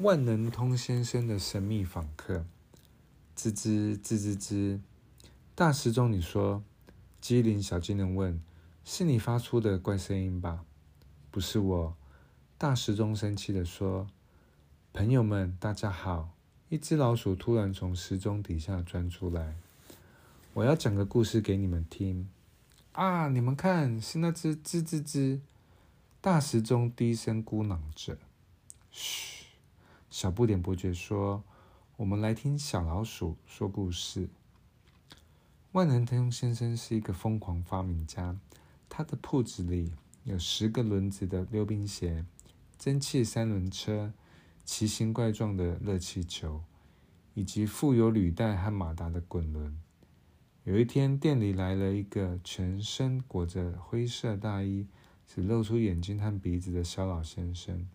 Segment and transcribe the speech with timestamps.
[0.00, 2.44] 万能通先生的神秘访客，
[3.36, 4.78] 吱吱吱吱吱。
[5.56, 6.62] 大时钟，你说，
[7.20, 8.40] 机灵小精灵问
[8.86, 10.64] ：“是你发出的怪声音吧
[11.32, 11.96] ？”“不是我。”
[12.56, 14.06] 大时钟生气地说。
[14.94, 16.30] “朋友们，大家好！”
[16.70, 19.56] 一只老鼠突然从时钟底下钻出来。
[20.54, 22.28] “我要讲个故事给你们听。
[22.94, 25.40] ”“啊，你们看，是那只吱吱吱。”
[26.22, 28.16] 大时钟低声咕囔着。
[28.92, 29.37] “嘘。”
[30.20, 31.44] 小不点伯爵说
[31.96, 34.28] ：“我们来听小老鼠说故事。”
[35.70, 38.36] 万能通先生是一个疯狂发明家，
[38.88, 39.92] 他的铺子里
[40.24, 42.24] 有十个轮子的溜冰鞋、
[42.76, 44.12] 蒸汽三轮车、
[44.64, 46.64] 奇形怪状的热气球，
[47.34, 49.78] 以及附有履带和马达的滚轮。
[50.64, 54.88] 有一天，店里来了一个全身裹着灰色大衣、
[55.28, 57.88] 只露出眼睛和鼻子的小老先生。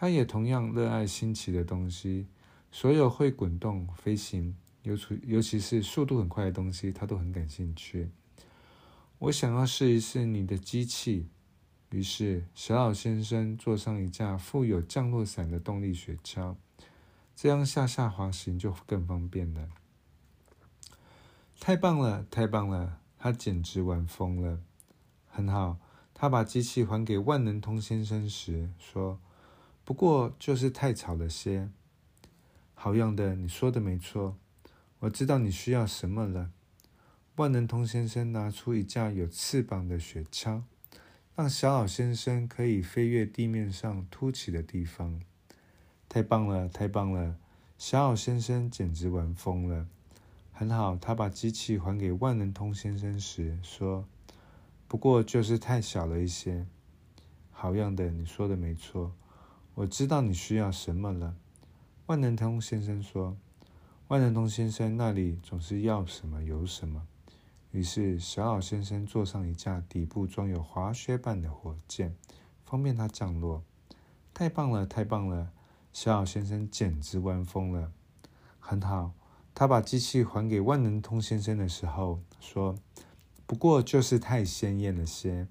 [0.00, 2.28] 他也同样热爱新奇的东西，
[2.70, 8.12] 所有会滚动、飞行，尤其尤其是速度很快的东西，他都很感兴趣。
[9.18, 11.26] 我想要试一试你的机器，
[11.90, 16.54] 于是小老先生坐上一架附有降落伞的动力雪橇，
[17.34, 19.68] 这样下下滑行就更方便了。
[21.58, 23.00] 太棒了，太棒了！
[23.18, 24.60] 他简直玩疯了。
[25.26, 25.78] 很好，
[26.14, 29.18] 他把机器还给万能通先生时说。
[29.88, 31.70] 不过就是太吵了些。
[32.74, 34.36] 好样的，你说的没错。
[34.98, 36.50] 我知道你需要什么了。
[37.36, 40.64] 万能通先生拿出一架有翅膀的雪橇，
[41.34, 45.22] 让小老先生可以飞越地面上凸起的地方。
[46.06, 47.38] 太棒了，太棒了！
[47.78, 49.86] 小老先生简直玩疯了。
[50.52, 54.06] 很好，他把机器还给万能通先生时说
[54.86, 56.66] ：“不过就是太小了一些。”
[57.50, 59.14] 好样的，你说的没错。
[59.78, 61.36] 我知道你需要什么了，
[62.06, 63.36] 万能通先生说。
[64.08, 67.06] 万能通先生那里总是要什么有什么。
[67.70, 72.16] 于是小老先生坐上一架底部装有滑雪板的火箭，
[72.64, 73.62] 方便他降落。
[74.34, 75.52] 太棒了，太棒了！
[75.92, 77.92] 小老先生简直玩疯了。
[78.58, 79.12] 很好，
[79.54, 82.74] 他把机器还给万能通先生的时候说
[83.46, 85.46] ：“不过就是太鲜艳了些。”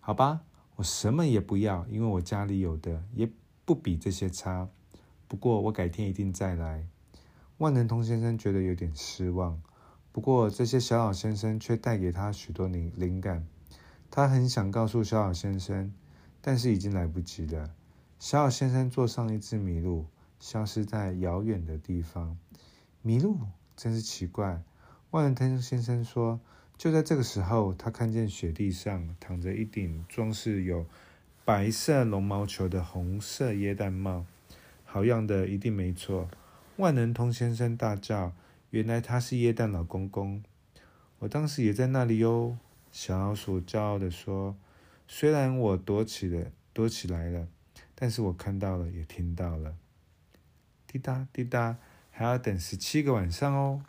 [0.00, 0.42] 好吧，
[0.76, 3.26] 我什么也不要，因为我家里有的也。
[3.64, 4.68] 不比这些差，
[5.26, 6.86] 不过我改天一定再来。
[7.58, 9.62] 万能通先生觉得有点失望，
[10.12, 13.46] 不过这些小老先生却带给他许多灵灵感。
[14.10, 15.92] 他很想告诉小老先生，
[16.40, 17.74] 但是已经来不及了。
[18.18, 20.06] 小老先生坐上一只麋鹿，
[20.38, 22.36] 消失在遥远的地方。
[23.04, 23.38] 麋鹿
[23.76, 24.62] 真是奇怪，
[25.10, 26.40] 万能通先生说。
[26.76, 30.84] 就在这个时候，他看见雪地上躺着一顶装饰有。
[31.44, 34.24] 白色绒毛球的红色椰蛋帽，
[34.86, 36.26] 好样的，一定没错！
[36.76, 38.32] 万能通先生大叫
[38.70, 40.42] ：“原来他是椰蛋老公公！”
[41.20, 42.56] 我当时也在那里哟。
[42.90, 44.56] 小老鼠骄傲地说
[45.06, 47.46] ：“虽然我躲起了，躲起来了，
[47.94, 49.76] 但是我看到了，也听到了。
[50.86, 51.76] 滴答滴答，
[52.10, 53.82] 还要等十七个晚上哦。”